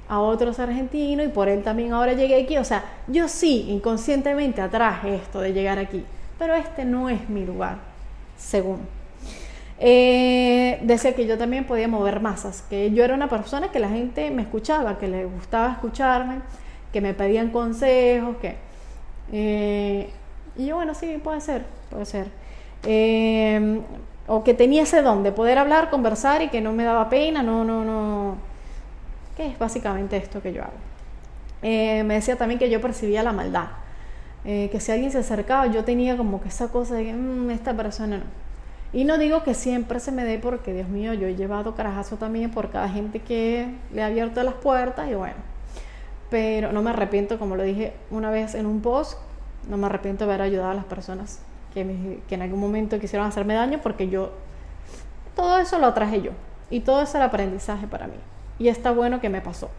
a 0.08 0.20
otros 0.20 0.60
argentinos 0.60 1.26
y 1.26 1.28
por 1.30 1.48
él 1.48 1.62
también 1.62 1.92
ahora 1.92 2.12
llegué 2.12 2.40
aquí. 2.42 2.56
O 2.56 2.64
sea, 2.64 2.84
yo 3.08 3.28
sí, 3.28 3.66
inconscientemente 3.68 4.60
atraje 4.60 5.16
esto 5.16 5.40
de 5.40 5.52
llegar 5.52 5.78
aquí, 5.78 6.04
pero 6.38 6.54
este 6.54 6.84
no 6.84 7.10
es 7.10 7.28
mi 7.28 7.44
lugar, 7.44 7.78
según. 8.36 8.78
Eh, 9.78 10.78
decía 10.82 11.14
que 11.14 11.26
yo 11.26 11.36
también 11.36 11.64
podía 11.64 11.88
mover 11.88 12.20
masas, 12.20 12.62
que 12.62 12.92
yo 12.92 13.04
era 13.04 13.14
una 13.14 13.28
persona 13.28 13.70
que 13.72 13.78
la 13.78 13.88
gente 13.88 14.30
me 14.30 14.42
escuchaba, 14.42 14.98
que 14.98 15.08
le 15.08 15.26
gustaba 15.26 15.72
escucharme, 15.72 16.36
que 16.92 17.00
me 17.00 17.12
pedían 17.12 17.50
consejos, 17.50 18.36
que 18.38 18.56
eh, 19.32 20.10
y 20.56 20.66
yo, 20.66 20.76
bueno, 20.76 20.94
sí, 20.94 21.20
puede 21.22 21.40
ser, 21.40 21.64
puede 21.90 22.06
ser. 22.06 22.28
Eh, 22.84 23.80
o 24.26 24.42
que 24.42 24.54
tenía 24.54 24.82
ese 24.82 25.02
don 25.02 25.22
de 25.22 25.32
poder 25.32 25.58
hablar, 25.58 25.90
conversar 25.90 26.42
y 26.42 26.48
que 26.48 26.60
no 26.60 26.72
me 26.72 26.84
daba 26.84 27.08
pena, 27.08 27.42
no, 27.42 27.64
no, 27.64 27.84
no. 27.84 28.36
Que 29.36 29.46
es 29.46 29.58
básicamente 29.58 30.16
esto 30.16 30.40
que 30.42 30.52
yo 30.52 30.62
hago. 30.62 30.72
Eh, 31.62 32.02
me 32.04 32.14
decía 32.14 32.36
también 32.36 32.58
que 32.58 32.70
yo 32.70 32.80
percibía 32.80 33.22
la 33.22 33.32
maldad. 33.32 33.68
que 34.44 34.78
si 34.80 34.92
alguien 34.92 35.10
se 35.10 35.18
acercaba, 35.18 35.66
yo 35.66 35.84
tenía 35.84 36.16
como 36.16 36.40
que 36.40 36.48
esa 36.48 36.68
cosa 36.68 36.94
de 36.94 37.06
que 37.06 37.12
mm, 37.12 37.50
esta 37.50 37.74
persona 37.74 38.18
no. 38.18 38.24
Y 38.92 39.04
no 39.04 39.18
digo 39.18 39.42
que 39.42 39.54
siempre 39.54 40.00
se 40.00 40.12
me 40.12 40.24
dé 40.24 40.38
porque, 40.38 40.72
Dios 40.72 40.88
mío, 40.88 41.12
yo 41.12 41.26
he 41.26 41.34
llevado 41.34 41.74
carajazo 41.74 42.16
también 42.16 42.50
por 42.50 42.70
cada 42.70 42.88
gente 42.88 43.20
que 43.20 43.68
le 43.92 44.02
ha 44.02 44.06
abierto 44.06 44.42
las 44.42 44.54
puertas 44.54 45.10
y 45.10 45.14
bueno, 45.14 45.36
pero 46.30 46.72
no 46.72 46.82
me 46.82 46.90
arrepiento, 46.90 47.38
como 47.38 47.56
lo 47.56 47.62
dije 47.62 47.92
una 48.10 48.30
vez 48.30 48.54
en 48.54 48.66
un 48.66 48.80
post, 48.80 49.18
no 49.68 49.76
me 49.76 49.86
arrepiento 49.86 50.26
de 50.26 50.32
haber 50.32 50.42
ayudado 50.42 50.70
a 50.70 50.74
las 50.74 50.84
personas 50.84 51.40
que, 51.74 52.20
que 52.28 52.34
en 52.34 52.42
algún 52.42 52.60
momento 52.60 52.98
quisieron 52.98 53.26
hacerme 53.26 53.54
daño 53.54 53.80
porque 53.82 54.08
yo, 54.08 54.32
todo 55.34 55.58
eso 55.58 55.78
lo 55.78 55.92
traje 55.92 56.22
yo 56.22 56.32
y 56.70 56.80
todo 56.80 57.02
eso 57.02 57.16
era 57.16 57.26
aprendizaje 57.26 57.86
para 57.86 58.06
mí 58.06 58.16
y 58.58 58.68
está 58.68 58.90
bueno 58.90 59.20
que 59.20 59.28
me 59.28 59.40
pasó. 59.40 59.70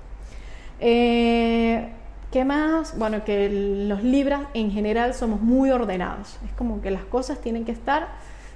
Eh, 0.79 1.89
¿Qué 2.31 2.43
más? 2.43 2.97
Bueno, 2.97 3.23
que 3.23 3.49
los 3.87 4.03
libras 4.03 4.41
en 4.53 4.71
general 4.71 5.13
somos 5.13 5.41
muy 5.41 5.71
ordenados. 5.71 6.37
Es 6.45 6.51
como 6.57 6.81
que 6.81 6.91
las 6.91 7.05
cosas 7.05 7.39
tienen 7.39 7.63
que 7.63 7.71
estar 7.71 8.09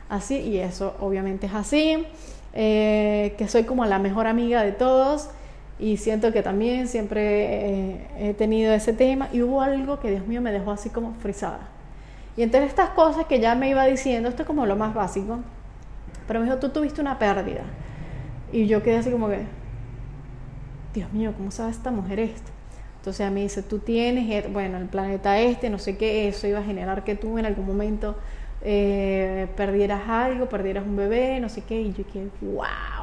así 0.10 0.38
y 0.38 0.58
eso 0.60 0.96
obviamente 1.00 1.48
es 1.48 1.54
así. 1.54 2.06
Eh, 2.54 3.34
que 3.38 3.48
soy 3.48 3.64
como 3.64 3.86
la 3.86 3.98
mejor 3.98 4.28
amiga 4.28 4.62
de 4.62 4.74
todos 4.74 5.30
y 5.82 5.98
siento 5.98 6.32
que 6.32 6.44
también 6.44 6.88
siempre 6.88 7.24
eh, 7.24 8.08
he 8.20 8.34
tenido 8.36 8.72
ese 8.72 8.94
tema 8.94 9.30
y 9.34 9.42
hubo 9.42 9.62
algo 9.62 10.00
que 10.00 10.12
Dios 10.12 10.28
mío 10.28 10.40
me 10.40 10.52
dejó 10.52 10.70
así 10.70 10.92
como 10.92 11.16
frisada. 11.16 11.70
Y 12.38 12.44
entre 12.44 12.64
estas 12.66 12.92
cosas 12.92 13.26
que 13.26 13.40
ya 13.40 13.56
me 13.56 13.68
iba 13.68 13.84
diciendo, 13.86 14.30
esto 14.30 14.44
es 14.44 14.48
como 14.48 14.68
lo 14.68 14.76
más 14.76 14.94
básico, 14.94 15.40
pero 16.28 16.40
me 16.40 16.46
dijo, 16.46 16.60
tú 16.60 16.70
tuviste 16.70 17.02
una 17.02 17.18
pérdida. 17.18 17.64
Y 18.52 18.68
yo 18.68 18.84
quedé 18.84 18.98
así 18.98 19.10
como 19.10 19.28
que, 19.28 19.40
Dios 20.94 21.12
mío, 21.14 21.34
¿cómo 21.36 21.50
sabe 21.50 21.72
esta 21.72 21.90
mujer 21.90 22.20
esto? 22.20 22.52
Entonces 22.98 23.32
me 23.32 23.42
dice, 23.42 23.64
tú 23.64 23.80
tienes, 23.80 24.54
bueno, 24.54 24.78
el 24.78 24.86
planeta 24.86 25.40
este, 25.40 25.72
no 25.72 25.80
sé 25.80 25.98
qué, 25.98 26.28
eso 26.28 26.46
iba 26.46 26.60
a 26.60 26.64
generar 26.64 27.04
que 27.04 27.16
tú 27.16 27.40
en 27.40 27.48
algún 27.48 27.66
momento 27.66 28.16
eh, 28.62 29.48
perdieras 29.58 30.08
algo, 30.08 30.48
perdieras 30.48 30.86
un 30.86 30.96
bebé, 30.96 31.40
no 31.40 31.50
sé 31.50 31.64
qué, 31.64 31.82
y 31.82 31.92
yo 31.92 32.06
quedé, 32.06 32.30
wow. 32.42 33.01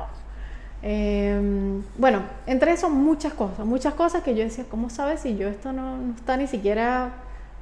Em, 0.82 1.82
bueno, 1.96 2.22
entre 2.46 2.72
eso 2.72 2.88
muchas 2.88 3.32
cosas, 3.34 3.66
muchas 3.66 3.94
cosas 3.94 4.22
que 4.22 4.34
yo 4.34 4.44
decía, 4.44 4.64
¿cómo 4.70 4.90
sabes 4.90 5.20
si 5.20 5.36
yo 5.36 5.48
esto 5.48 5.72
no, 5.72 5.96
está 6.16 6.36
ni 6.36 6.46
siquiera 6.46 7.10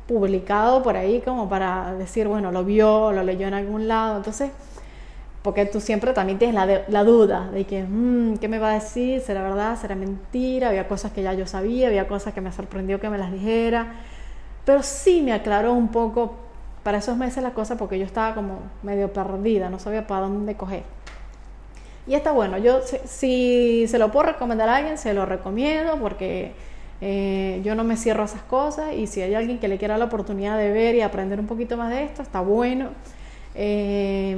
publicado 0.06 0.82
por 0.82 0.96
ahí 0.96 1.22
como 1.22 1.48
para 1.48 1.94
decir, 1.94 2.28
bueno, 2.28 2.52
lo 2.52 2.64
vio, 2.64 3.12
lo 3.12 3.22
leyó 3.22 3.48
en 3.48 3.54
algún 3.54 3.88
lado? 3.88 4.18
Entonces, 4.18 4.50
porque 5.42 5.64
tú 5.64 5.80
siempre 5.80 6.12
también 6.12 6.38
tienes 6.38 6.54
la, 6.54 6.82
la 6.88 7.04
duda 7.04 7.48
de 7.50 7.64
que, 7.64 7.84
mm, 7.84 8.38
¿qué 8.38 8.48
me 8.48 8.58
va 8.58 8.70
a 8.72 8.74
decir? 8.74 9.20
¿Será 9.20 9.42
verdad? 9.42 9.78
¿Será 9.80 9.94
mentira? 9.94 10.68
Había 10.68 10.88
cosas 10.88 11.12
que 11.12 11.22
ya 11.22 11.32
yo 11.34 11.46
sabía, 11.46 11.88
había 11.88 12.08
cosas 12.08 12.34
que 12.34 12.40
me 12.40 12.52
sorprendió 12.52 13.00
que 13.00 13.08
me 13.08 13.18
las 13.18 13.32
dijera, 13.32 13.94
pero 14.64 14.82
sí 14.82 15.22
me 15.22 15.32
aclaró 15.32 15.72
un 15.72 15.88
poco 15.88 16.34
para 16.82 16.98
esos 16.98 17.16
meses 17.16 17.42
la 17.42 17.52
cosa 17.52 17.76
porque 17.76 17.98
yo 17.98 18.04
estaba 18.04 18.34
como 18.34 18.58
medio 18.82 19.12
perdida, 19.12 19.70
no 19.70 19.78
sabía 19.78 20.06
para 20.06 20.22
dónde 20.22 20.56
coger. 20.56 20.95
Y 22.06 22.14
está 22.14 22.30
bueno, 22.30 22.56
yo 22.58 22.80
si 23.04 23.86
se 23.88 23.98
lo 23.98 24.12
puedo 24.12 24.26
recomendar 24.26 24.68
a 24.68 24.76
alguien, 24.76 24.96
se 24.96 25.12
lo 25.12 25.26
recomiendo 25.26 25.98
porque 25.98 26.52
eh, 27.00 27.60
yo 27.64 27.74
no 27.74 27.82
me 27.82 27.96
cierro 27.96 28.22
a 28.22 28.26
esas 28.26 28.42
cosas 28.42 28.94
y 28.94 29.08
si 29.08 29.22
hay 29.22 29.34
alguien 29.34 29.58
que 29.58 29.66
le 29.66 29.76
quiera 29.76 29.98
la 29.98 30.04
oportunidad 30.04 30.56
de 30.56 30.70
ver 30.70 30.94
y 30.94 31.00
aprender 31.00 31.40
un 31.40 31.46
poquito 31.46 31.76
más 31.76 31.90
de 31.90 32.04
esto, 32.04 32.22
está 32.22 32.40
bueno. 32.40 32.90
Eh, 33.56 34.36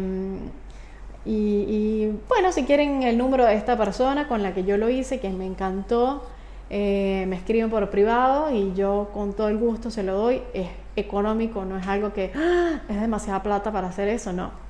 y, 1.26 2.10
bueno, 2.26 2.52
si 2.52 2.64
quieren 2.64 3.02
el 3.02 3.18
número 3.18 3.44
de 3.44 3.54
esta 3.54 3.76
persona 3.76 4.28
con 4.28 4.42
la 4.42 4.54
que 4.54 4.64
yo 4.64 4.78
lo 4.78 4.88
hice, 4.88 5.20
que 5.20 5.28
me 5.28 5.44
encantó, 5.44 6.24
eh, 6.70 7.26
me 7.28 7.36
escriben 7.36 7.68
por 7.68 7.90
privado 7.90 8.50
y 8.50 8.72
yo 8.74 9.10
con 9.12 9.34
todo 9.34 9.48
el 9.48 9.58
gusto 9.58 9.90
se 9.90 10.02
lo 10.02 10.14
doy. 10.14 10.40
Es 10.54 10.68
económico, 10.96 11.66
no 11.66 11.76
es 11.76 11.86
algo 11.86 12.14
que 12.14 12.32
¡ah! 12.34 12.80
es 12.88 12.98
demasiada 12.98 13.42
plata 13.42 13.70
para 13.70 13.88
hacer 13.88 14.08
eso, 14.08 14.32
no 14.32 14.67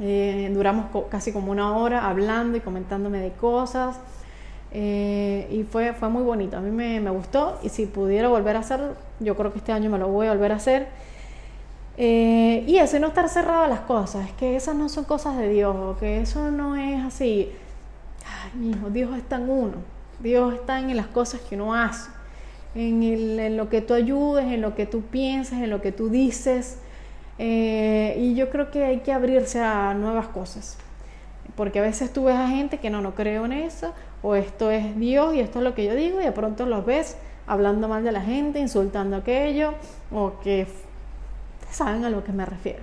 eh, 0.00 0.50
duramos 0.54 0.86
casi 1.10 1.30
como 1.30 1.52
una 1.52 1.76
hora 1.76 2.08
hablando 2.08 2.56
y 2.56 2.60
comentándome 2.60 3.20
de 3.20 3.32
cosas. 3.32 4.00
Eh, 4.72 5.48
y 5.50 5.64
fue, 5.64 5.92
fue 5.92 6.08
muy 6.08 6.22
bonito, 6.22 6.56
a 6.56 6.60
mí 6.60 6.70
me, 6.70 7.00
me, 7.00 7.10
gustó 7.10 7.58
y 7.60 7.70
si 7.70 7.86
pudiera 7.86 8.28
volver 8.28 8.54
a 8.54 8.60
hacerlo, 8.60 8.94
yo 9.18 9.36
creo 9.36 9.52
que 9.52 9.58
este 9.58 9.72
año 9.72 9.90
me 9.90 9.98
lo 9.98 10.06
voy 10.08 10.28
a 10.28 10.32
volver 10.32 10.52
a 10.52 10.56
hacer. 10.56 10.88
Eh, 11.96 12.64
y 12.66 12.78
eso, 12.78 12.98
no 13.00 13.08
estar 13.08 13.28
cerrado 13.28 13.64
a 13.64 13.68
las 13.68 13.80
cosas, 13.80 14.26
es 14.26 14.32
que 14.32 14.56
esas 14.56 14.76
no 14.76 14.88
son 14.88 15.04
cosas 15.04 15.36
de 15.36 15.48
Dios, 15.48 15.98
que 15.98 16.20
eso 16.20 16.50
no 16.50 16.76
es 16.76 17.04
así. 17.04 17.50
Ay, 18.24 18.58
mi 18.58 18.70
hijo, 18.70 18.90
Dios 18.90 19.16
está 19.16 19.36
en 19.36 19.50
uno, 19.50 19.74
Dios 20.20 20.54
está 20.54 20.78
en 20.78 20.96
las 20.96 21.08
cosas 21.08 21.40
que 21.40 21.56
uno 21.56 21.74
hace, 21.74 22.08
en, 22.76 23.02
en 23.02 23.56
lo 23.56 23.68
que 23.68 23.80
tú 23.80 23.94
ayudes, 23.94 24.46
en 24.46 24.60
lo 24.60 24.76
que 24.76 24.86
tú 24.86 25.02
piensas, 25.02 25.60
en 25.60 25.68
lo 25.68 25.82
que 25.82 25.90
tú 25.90 26.08
dices. 26.08 26.78
Eh, 27.42 28.16
y 28.18 28.34
yo 28.34 28.50
creo 28.50 28.70
que 28.70 28.84
hay 28.84 28.98
que 28.98 29.14
abrirse 29.14 29.60
a 29.60 29.94
nuevas 29.94 30.26
cosas. 30.28 30.76
Porque 31.56 31.78
a 31.78 31.82
veces 31.82 32.12
tú 32.12 32.24
ves 32.24 32.36
a 32.36 32.48
gente 32.48 32.76
que 32.76 32.90
no, 32.90 33.00
no 33.00 33.14
creo 33.14 33.46
en 33.46 33.52
eso, 33.52 33.94
o 34.22 34.34
esto 34.34 34.70
es 34.70 34.94
Dios 34.98 35.34
y 35.34 35.40
esto 35.40 35.60
es 35.60 35.64
lo 35.64 35.74
que 35.74 35.86
yo 35.86 35.94
digo, 35.94 36.20
y 36.20 36.24
de 36.24 36.32
pronto 36.32 36.66
los 36.66 36.84
ves 36.84 37.16
hablando 37.46 37.88
mal 37.88 38.04
de 38.04 38.12
la 38.12 38.20
gente, 38.20 38.60
insultando 38.60 39.16
aquello, 39.16 39.72
o 40.12 40.38
que 40.40 40.66
saben 41.70 42.04
a 42.04 42.10
lo 42.10 42.22
que 42.24 42.32
me 42.32 42.44
refiero. 42.44 42.82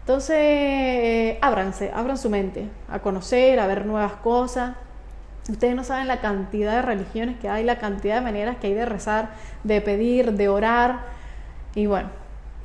Entonces, 0.00 0.36
eh, 0.36 1.38
ábranse, 1.40 1.92
abran 1.94 2.18
su 2.18 2.28
mente 2.28 2.68
a 2.88 2.98
conocer, 2.98 3.60
a 3.60 3.68
ver 3.68 3.86
nuevas 3.86 4.14
cosas. 4.14 4.74
Ustedes 5.48 5.76
no 5.76 5.84
saben 5.84 6.08
la 6.08 6.20
cantidad 6.20 6.72
de 6.72 6.82
religiones 6.82 7.38
que 7.38 7.48
hay, 7.48 7.62
la 7.62 7.78
cantidad 7.78 8.16
de 8.16 8.20
maneras 8.22 8.56
que 8.56 8.66
hay 8.66 8.74
de 8.74 8.84
rezar, 8.84 9.30
de 9.62 9.80
pedir, 9.80 10.32
de 10.32 10.48
orar. 10.48 11.02
Y 11.76 11.86
bueno, 11.86 12.08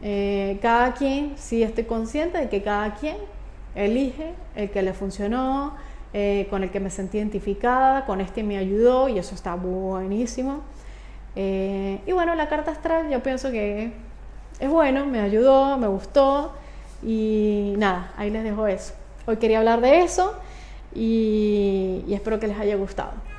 eh, 0.01 0.57
cada 0.61 0.93
quien, 0.93 1.33
sí 1.37 1.61
estoy 1.63 1.83
consciente 1.83 2.37
de 2.37 2.49
que 2.49 2.61
cada 2.61 2.95
quien 2.95 3.17
elige 3.75 4.33
el 4.55 4.69
que 4.71 4.81
le 4.81 4.93
funcionó, 4.93 5.75
eh, 6.13 6.47
con 6.49 6.63
el 6.63 6.71
que 6.71 6.79
me 6.79 6.89
sentí 6.89 7.17
identificada, 7.17 8.05
con 8.05 8.19
este 8.19 8.43
me 8.43 8.57
ayudó 8.57 9.09
y 9.09 9.19
eso 9.19 9.35
está 9.35 9.55
buenísimo. 9.55 10.61
Eh, 11.35 11.99
y 12.05 12.11
bueno, 12.11 12.35
la 12.35 12.49
carta 12.49 12.71
astral 12.71 13.09
yo 13.09 13.23
pienso 13.23 13.51
que 13.51 13.93
es 14.59 14.69
bueno, 14.69 15.05
me 15.05 15.21
ayudó, 15.21 15.77
me 15.77 15.87
gustó 15.87 16.53
y 17.03 17.73
nada, 17.77 18.11
ahí 18.17 18.29
les 18.29 18.43
dejo 18.43 18.67
eso. 18.67 18.93
Hoy 19.25 19.37
quería 19.37 19.59
hablar 19.59 19.81
de 19.81 20.01
eso 20.01 20.35
y 20.93 22.03
espero 22.09 22.39
que 22.39 22.47
les 22.47 22.59
haya 22.59 22.75
gustado. 22.75 23.30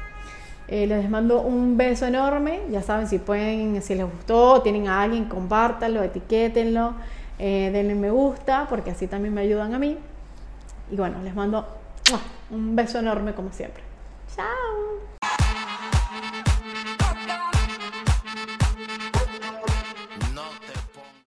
Eh, 0.75 0.87
les 0.87 1.11
mando 1.11 1.43
un 1.43 1.77
beso 1.77 2.07
enorme. 2.07 2.63
Ya 2.71 2.81
saben, 2.81 3.07
si 3.07 3.19
pueden, 3.19 3.83
si 3.83 3.95
les 3.95 4.07
gustó, 4.11 4.63
tienen 4.63 4.89
a 4.89 5.03
alguien, 5.03 5.27
compártanlo, 5.27 6.03
etiquétenlo, 6.03 6.95
eh, 7.39 7.69
denle 7.71 7.95
me 7.95 8.11
gusta, 8.11 8.67
porque 8.71 8.91
así 8.91 9.07
también 9.07 9.35
me 9.35 9.43
ayudan 9.43 9.75
a 9.75 9.79
mí. 9.79 9.99
Y 10.91 10.97
bueno, 10.97 11.19
les 11.23 11.35
mando 11.35 11.67
un 12.51 12.75
beso 12.75 13.01
enorme 13.01 13.35
como 13.35 13.53
siempre. 13.53 13.83
Chao. 14.35 15.12